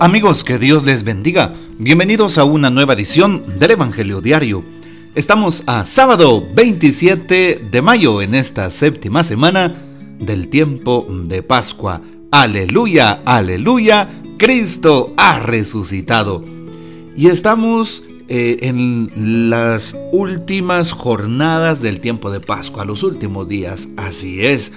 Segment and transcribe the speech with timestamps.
[0.00, 1.52] Amigos, que Dios les bendiga.
[1.76, 4.62] Bienvenidos a una nueva edición del Evangelio Diario.
[5.16, 9.74] Estamos a sábado 27 de mayo en esta séptima semana
[10.20, 12.00] del tiempo de Pascua.
[12.30, 14.08] Aleluya, aleluya,
[14.38, 16.44] Cristo ha resucitado.
[17.16, 23.88] Y estamos eh, en las últimas jornadas del tiempo de Pascua, los últimos días.
[23.96, 24.70] Así es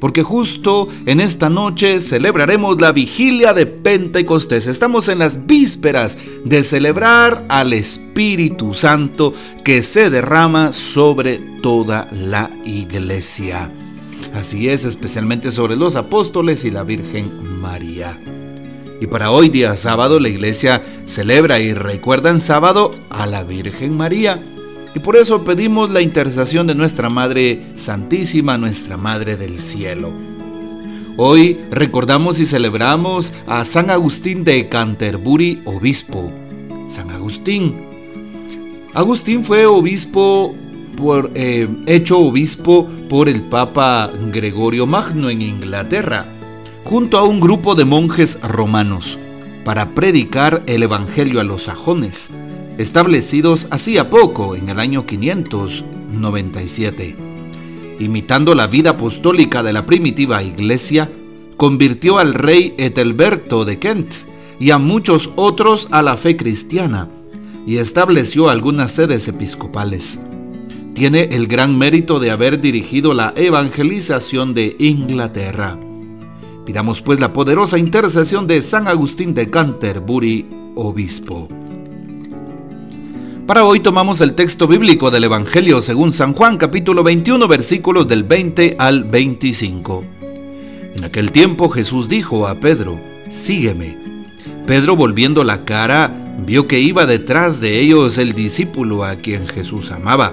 [0.00, 4.66] porque justo en esta noche celebraremos la vigilia de Pentecostés.
[4.66, 12.50] Estamos en las vísperas de celebrar al Espíritu Santo que se derrama sobre toda la
[12.64, 13.70] iglesia.
[14.34, 18.18] Así es, especialmente sobre los apóstoles y la Virgen María.
[19.00, 23.96] Y para hoy día sábado la iglesia celebra y recuerda en sábado a la Virgen
[23.96, 24.40] María
[24.94, 30.10] y por eso pedimos la intercesión de nuestra Madre Santísima, nuestra Madre del Cielo.
[31.16, 36.32] Hoy recordamos y celebramos a San Agustín de Canterbury, obispo.
[36.88, 37.76] San Agustín.
[38.94, 40.54] Agustín fue obispo
[40.96, 46.26] por, eh, hecho obispo por el Papa Gregorio Magno en Inglaterra,
[46.84, 49.18] junto a un grupo de monjes romanos,
[49.64, 52.30] para predicar el Evangelio a los sajones
[52.80, 57.14] establecidos hacía poco, en el año 597.
[57.98, 61.12] Imitando la vida apostólica de la primitiva iglesia,
[61.58, 64.14] convirtió al rey Etelberto de Kent
[64.58, 67.10] y a muchos otros a la fe cristiana
[67.66, 70.18] y estableció algunas sedes episcopales.
[70.94, 75.78] Tiene el gran mérito de haber dirigido la evangelización de Inglaterra.
[76.64, 81.46] Pidamos pues la poderosa intercesión de San Agustín de Canterbury, obispo.
[83.50, 88.22] Para hoy tomamos el texto bíblico del Evangelio según San Juan capítulo 21 versículos del
[88.22, 90.04] 20 al 25.
[90.94, 92.96] En aquel tiempo Jesús dijo a Pedro,
[93.32, 93.96] sígueme.
[94.68, 96.12] Pedro volviendo la cara
[96.46, 100.32] vio que iba detrás de ellos el discípulo a quien Jesús amaba,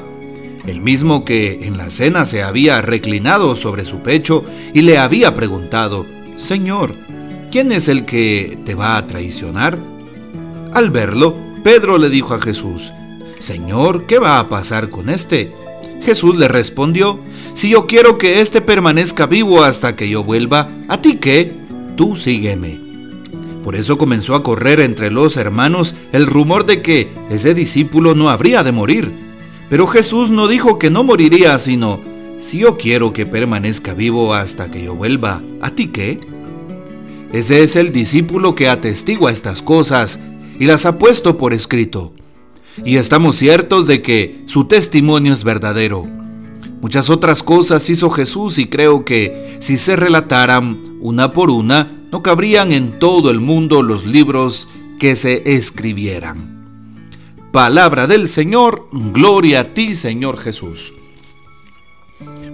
[0.68, 5.34] el mismo que en la cena se había reclinado sobre su pecho y le había
[5.34, 6.06] preguntado,
[6.38, 6.94] Señor,
[7.52, 9.80] ¿quién es el que te va a traicionar?
[10.72, 11.34] Al verlo,
[11.64, 12.94] Pedro le dijo a Jesús,
[13.40, 15.52] Señor, ¿qué va a pasar con este?
[16.04, 17.20] Jesús le respondió,
[17.54, 21.52] Si yo quiero que éste permanezca vivo hasta que yo vuelva, ¿a ti qué?
[21.96, 22.80] Tú sígueme.
[23.64, 28.30] Por eso comenzó a correr entre los hermanos el rumor de que ese discípulo no
[28.30, 29.12] habría de morir.
[29.70, 32.00] Pero Jesús no dijo que no moriría, sino,
[32.40, 36.20] si yo quiero que permanezca vivo hasta que yo vuelva, ¿a ti qué?
[37.34, 40.18] Ese es el discípulo que atestigua estas cosas
[40.60, 42.14] y las ha puesto por escrito
[42.86, 46.06] y estamos ciertos de que su testimonio es verdadero.
[46.82, 52.22] Muchas otras cosas hizo Jesús y creo que si se relataran una por una, no
[52.22, 56.58] cabrían en todo el mundo los libros que se escribieran.
[57.52, 60.94] Palabra del Señor, gloria a ti Señor Jesús.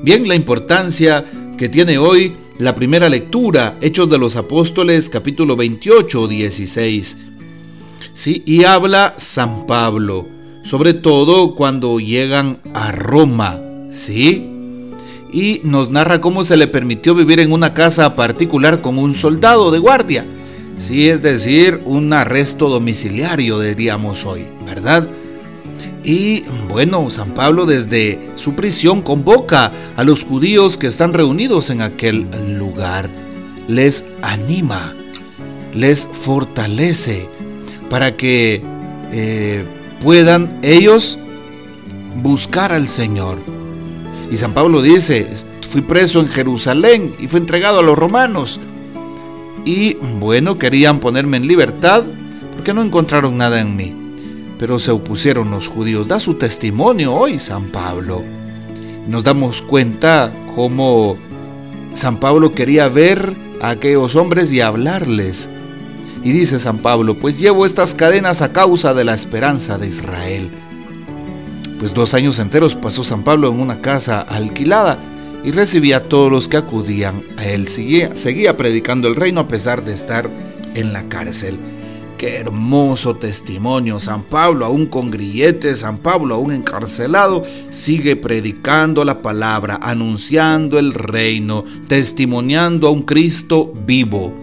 [0.02, 1.26] Bien, la importancia
[1.58, 7.18] que tiene hoy la primera lectura, Hechos de los Apóstoles capítulo 28, 16
[8.13, 8.44] ¿sí?
[8.46, 10.28] Y habla San Pablo,
[10.63, 13.59] sobre todo cuando llegan a Roma,
[13.91, 14.50] ¿sí?
[15.31, 19.72] Y nos narra cómo se le permitió vivir en una casa particular con un soldado
[19.72, 20.25] de guardia,
[20.78, 25.07] sí, es decir, un arresto domiciliario, diríamos hoy, ¿verdad?
[26.03, 31.81] Y bueno, San Pablo desde su prisión convoca a los judíos que están reunidos en
[31.81, 33.09] aquel lugar,
[33.68, 34.94] les anima,
[35.74, 37.30] les fortalece,
[37.94, 38.59] para que
[39.12, 39.64] eh,
[40.02, 41.20] puedan ellos
[42.24, 43.38] buscar al Señor.
[44.31, 45.28] Y San Pablo dice,
[45.70, 48.59] fui preso en Jerusalén y fui entregado a los romanos.
[49.64, 52.04] Y bueno, querían ponerme en libertad
[52.56, 53.94] porque no encontraron nada en mí.
[54.58, 56.08] Pero se opusieron los judíos.
[56.08, 58.24] Da su testimonio hoy San Pablo.
[59.08, 61.16] Nos damos cuenta cómo
[61.94, 65.48] San Pablo quería ver a aquellos hombres y hablarles
[66.24, 70.50] y dice San Pablo, pues llevo estas cadenas a causa de la esperanza de Israel.
[71.80, 74.98] Pues dos años enteros pasó San Pablo en una casa alquilada
[75.44, 77.68] y recibía a todos los que acudían a él.
[77.68, 80.30] Seguía, seguía predicando el reino a pesar de estar
[80.75, 81.58] en la cárcel.
[82.18, 84.00] Qué hermoso testimonio.
[84.00, 90.94] San Pablo, aún con grilletes, San Pablo, aún encarcelado, sigue predicando la palabra, anunciando el
[90.94, 94.43] reino, testimoniando a un Cristo vivo.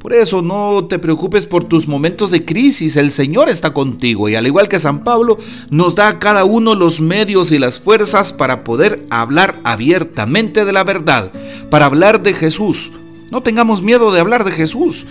[0.00, 4.34] Por eso no te preocupes por tus momentos de crisis, el Señor está contigo y
[4.34, 5.36] al igual que San Pablo,
[5.68, 10.72] nos da a cada uno los medios y las fuerzas para poder hablar abiertamente de
[10.72, 11.30] la verdad,
[11.68, 12.92] para hablar de Jesús.
[13.30, 15.04] No tengamos miedo de hablar de Jesús.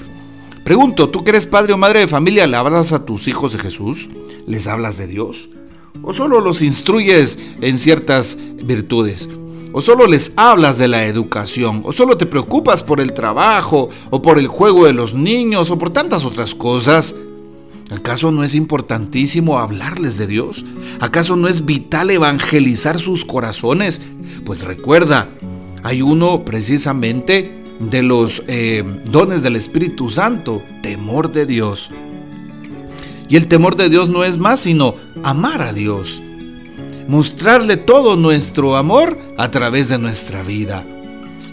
[0.63, 3.59] Pregunto, ¿tú que eres padre o madre de familia, le hablas a tus hijos de
[3.59, 4.09] Jesús?
[4.47, 5.49] ¿Les hablas de Dios?
[6.01, 9.29] ¿O solo los instruyes en ciertas virtudes?
[9.71, 11.81] ¿O solo les hablas de la educación?
[11.85, 13.89] ¿O solo te preocupas por el trabajo?
[14.09, 15.69] ¿O por el juego de los niños?
[15.69, 17.13] ¿O por tantas otras cosas?
[17.91, 20.65] ¿Acaso no es importantísimo hablarles de Dios?
[20.99, 24.01] ¿Acaso no es vital evangelizar sus corazones?
[24.45, 25.29] Pues recuerda,
[25.83, 31.89] hay uno precisamente de los eh, dones del Espíritu Santo, temor de Dios.
[33.27, 36.21] Y el temor de Dios no es más sino amar a Dios,
[37.09, 40.85] mostrarle todo nuestro amor a través de nuestra vida.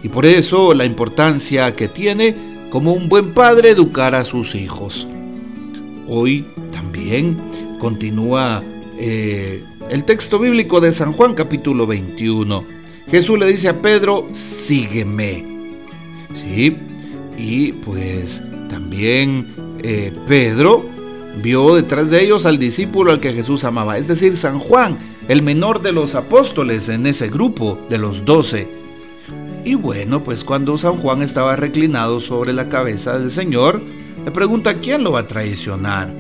[0.03, 2.37] Y por eso la importancia que tiene
[2.69, 5.09] como un buen padre educar a sus hijos.
[6.09, 7.39] Hoy también
[7.81, 8.63] continúa
[8.99, 12.63] eh, el texto bíblico de San Juan capítulo 21.
[13.11, 15.43] Jesús le dice a Pedro, sígueme.
[16.35, 16.77] ¿sí?
[17.39, 20.85] Y pues también eh, Pedro
[21.43, 25.43] vio detrás de ellos al discípulo al que Jesús amaba, es decir, San Juan, el
[25.43, 28.69] menor de los apóstoles en ese grupo de los doce.
[29.65, 33.83] Y bueno, pues cuando San Juan estaba reclinado sobre la cabeza del Señor,
[34.25, 36.13] le pregunta quién lo va a traicionar.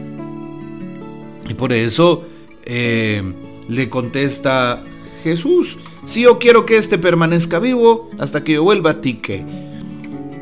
[1.48, 2.24] Y por eso
[2.64, 3.22] eh,
[3.68, 4.82] le contesta
[5.22, 9.44] Jesús, si yo quiero que éste permanezca vivo hasta que yo vuelva a ti, que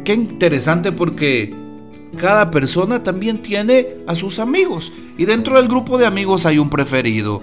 [0.05, 1.55] Qué interesante porque
[2.19, 6.69] cada persona también tiene a sus amigos y dentro del grupo de amigos hay un
[6.69, 7.41] preferido.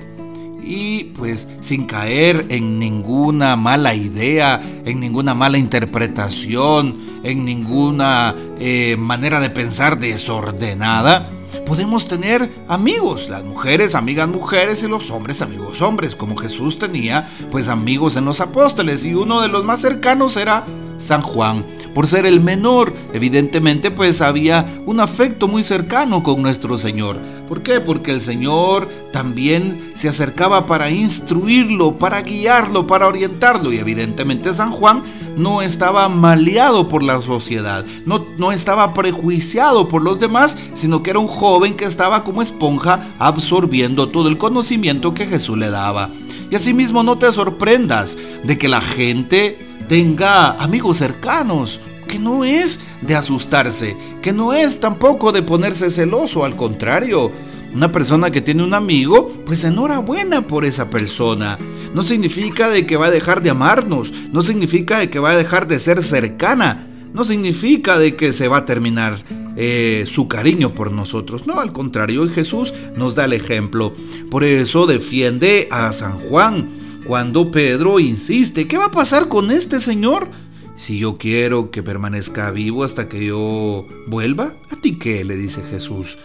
[0.63, 8.95] Y pues sin caer en ninguna mala idea, en ninguna mala interpretación, en ninguna eh,
[8.97, 11.29] manera de pensar desordenada,
[11.65, 17.29] podemos tener amigos, las mujeres amigas mujeres y los hombres amigos hombres, como Jesús tenía
[17.49, 20.65] pues amigos en los apóstoles y uno de los más cercanos era
[20.97, 22.93] San Juan por ser el menor.
[23.13, 27.17] Evidentemente pues había un afecto muy cercano con nuestro Señor.
[27.47, 27.81] ¿Por qué?
[27.81, 33.73] Porque el Señor también se acercaba para instruirlo, para guiarlo, para orientarlo.
[33.73, 35.03] Y evidentemente San Juan
[35.35, 41.09] no estaba maleado por la sociedad, no, no estaba prejuiciado por los demás, sino que
[41.09, 46.09] era un joven que estaba como esponja absorbiendo todo el conocimiento que Jesús le daba.
[46.49, 52.79] Y asimismo no te sorprendas de que la gente tenga amigos cercanos, que no es
[53.01, 57.29] de asustarse, que no es tampoco de ponerse celoso, al contrario.
[57.75, 61.57] Una persona que tiene un amigo, pues enhorabuena por esa persona.
[61.93, 65.37] No significa de que va a dejar de amarnos, no significa de que va a
[65.37, 69.17] dejar de ser cercana, no significa de que se va a terminar
[69.57, 71.47] eh, su cariño por nosotros.
[71.47, 73.93] No, al contrario, Jesús nos da el ejemplo.
[74.29, 76.80] Por eso defiende a San Juan
[77.11, 80.29] cuando Pedro insiste, ¿qué va a pasar con este señor?
[80.77, 85.25] Si yo quiero que permanezca vivo hasta que yo vuelva, ¿a ti qué?
[85.25, 86.17] le dice Jesús.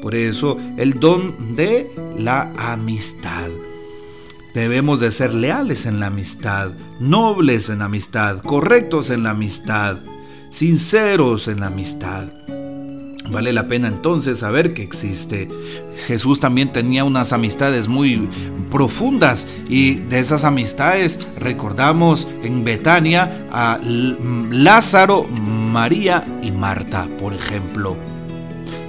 [0.00, 3.48] Por eso el don de la amistad.
[4.54, 9.98] Debemos de ser leales en la amistad, nobles en la amistad, correctos en la amistad,
[10.52, 12.28] sinceros en la amistad.
[13.28, 15.48] Vale la pena entonces saber que existe.
[16.06, 18.28] Jesús también tenía unas amistades muy
[18.70, 23.78] profundas y de esas amistades recordamos en Betania a
[24.50, 27.96] Lázaro, María y Marta, por ejemplo.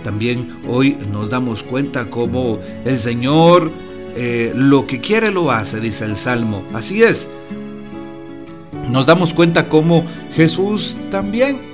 [0.03, 3.71] También hoy nos damos cuenta cómo el Señor
[4.15, 6.63] eh, lo que quiere lo hace, dice el Salmo.
[6.73, 7.27] Así es.
[8.89, 11.70] Nos damos cuenta cómo Jesús también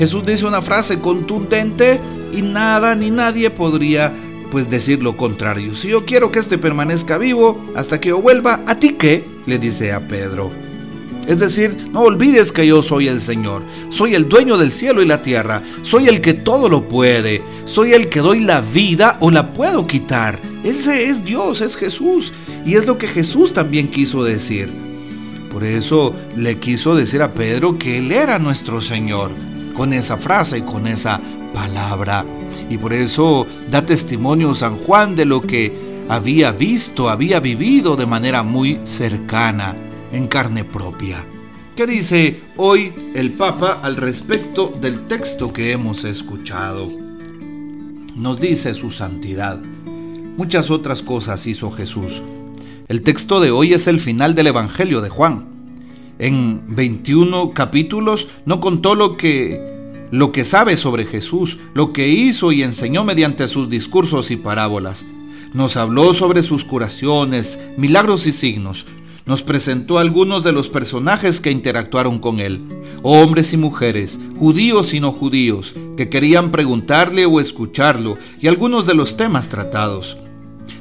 [0.00, 2.00] Jesús dice una frase contundente
[2.32, 4.10] y nada ni nadie podría
[4.50, 5.74] pues decir lo contrario.
[5.74, 9.26] Si yo quiero que éste permanezca vivo hasta que yo vuelva, ¿a ti qué?
[9.44, 10.50] le dice a Pedro.
[11.28, 15.06] Es decir, no olvides que yo soy el Señor, soy el dueño del cielo y
[15.06, 19.30] la tierra, soy el que todo lo puede, soy el que doy la vida o
[19.30, 20.38] la puedo quitar.
[20.64, 22.32] Ese es Dios, es Jesús,
[22.64, 24.72] y es lo que Jesús también quiso decir.
[25.52, 29.32] Por eso le quiso decir a Pedro que Él era nuestro Señor
[29.80, 31.18] con esa frase, con esa
[31.54, 32.22] palabra.
[32.68, 38.04] Y por eso da testimonio San Juan de lo que había visto, había vivido de
[38.04, 39.74] manera muy cercana,
[40.12, 41.24] en carne propia.
[41.76, 46.86] ¿Qué dice hoy el Papa al respecto del texto que hemos escuchado?
[48.14, 49.62] Nos dice su santidad.
[50.36, 52.22] Muchas otras cosas hizo Jesús.
[52.86, 55.50] El texto de hoy es el final del Evangelio de Juan
[56.20, 59.69] en 21 capítulos no contó lo que
[60.10, 65.06] lo que sabe sobre Jesús, lo que hizo y enseñó mediante sus discursos y parábolas.
[65.52, 68.86] Nos habló sobre sus curaciones, milagros y signos.
[69.26, 72.62] Nos presentó algunos de los personajes que interactuaron con él.
[73.02, 78.94] hombres y mujeres, judíos y no judíos, que querían preguntarle o escucharlo y algunos de
[78.94, 80.18] los temas tratados.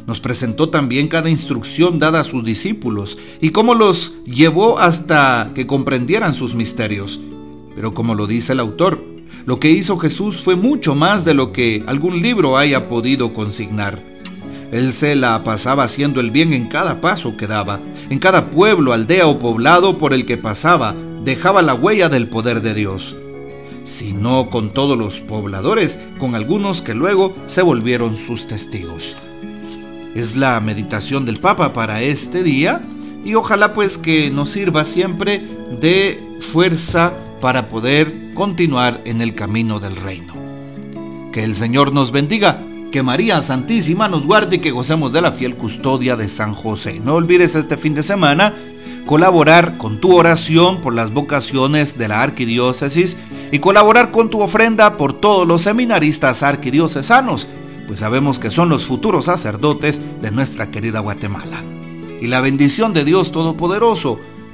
[0.05, 5.67] Nos presentó también cada instrucción dada a sus discípulos y cómo los llevó hasta que
[5.67, 7.19] comprendieran sus misterios.
[7.75, 9.01] Pero como lo dice el autor,
[9.45, 13.99] lo que hizo Jesús fue mucho más de lo que algún libro haya podido consignar.
[14.71, 17.79] Él se la pasaba haciendo el bien en cada paso que daba,
[18.09, 22.61] en cada pueblo, aldea o poblado por el que pasaba, dejaba la huella del poder
[22.61, 23.15] de Dios.
[23.83, 29.15] Si no con todos los pobladores, con algunos que luego se volvieron sus testigos.
[30.13, 32.81] Es la meditación del Papa para este día
[33.25, 35.47] y ojalá pues que nos sirva siempre
[35.79, 36.19] de
[36.51, 40.33] fuerza para poder continuar en el camino del reino.
[41.33, 42.57] Que el Señor nos bendiga
[42.89, 47.01] que María Santísima nos guarde y que gocemos de la fiel custodia de San José.
[47.03, 48.53] No olvides este fin de semana
[49.05, 53.17] colaborar con tu oración por las vocaciones de la arquidiócesis
[53.51, 57.45] y colaborar con tu ofrenda por todos los seminaristas arquidiocesanos,
[57.87, 61.61] pues sabemos que son los futuros sacerdotes de nuestra querida Guatemala.
[62.21, 64.21] Y la bendición de Dios Todopoderoso,